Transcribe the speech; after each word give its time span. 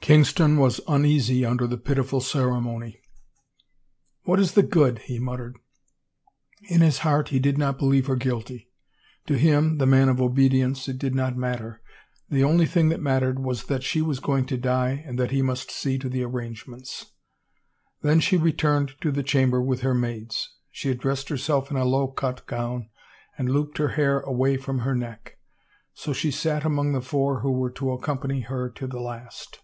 Kingston 0.00 0.56
was 0.58 0.80
uneasy 0.86 1.44
under 1.44 1.66
the 1.66 1.76
pitiful 1.76 2.20
ceremony. 2.20 2.90
•* 2.90 2.96
What 4.22 4.38
is 4.38 4.52
the 4.52 4.62
good?" 4.62 4.98
he 5.08 5.18
muttered. 5.18 5.56
In 6.68 6.80
his 6.80 6.98
heart 6.98 7.30
he 7.30 7.40
did 7.40 7.58
not 7.58 7.76
believe 7.76 8.06
her 8.06 8.14
guilty— 8.14 8.70
to 9.26 9.36
him, 9.36 9.78
the 9.78 9.84
man 9.86 10.08
of 10.08 10.20
obedience, 10.22 10.86
it 10.86 10.98
did 10.98 11.12
not 11.16 11.36
matter. 11.36 11.82
The 12.30 12.44
only 12.44 12.66
thing 12.66 12.88
that 12.90 13.00
mattered 13.00 13.40
was 13.40 13.64
that 13.64 13.82
she 13.82 14.00
was 14.00 14.20
going 14.20 14.46
to 14.46 14.56
die 14.56 15.02
and 15.08 15.18
that 15.18 15.32
he 15.32 15.42
must 15.42 15.72
see 15.72 15.98
to 15.98 16.08
the 16.08 16.22
arrange 16.22 16.68
ments. 16.68 17.06
Then 18.00 18.20
she 18.20 18.36
returned 18.36 18.92
to 19.00 19.10
the 19.10 19.24
chamber 19.24 19.60
with 19.60 19.80
her 19.80 19.92
maids. 19.94 20.54
She 20.70 20.86
had 20.86 20.98
dressed 21.00 21.30
herself 21.30 21.68
in 21.68 21.76
a 21.76 21.84
low 21.84 22.06
cut 22.06 22.46
gown, 22.46 22.90
and 23.36 23.50
looped 23.50 23.78
her 23.78 23.88
hair 23.98 24.20
away 24.20 24.56
from 24.56 24.78
her 24.80 24.94
neck. 24.94 25.38
So 25.94 26.12
she 26.12 26.30
sat 26.30 26.64
among 26.64 26.92
the 26.92 27.00
four 27.00 27.40
who 27.40 27.50
were 27.50 27.70
to 27.72 27.90
accompany 27.90 28.42
her 28.42 28.70
to 28.70 28.86
the 28.86 29.00
last. 29.00 29.62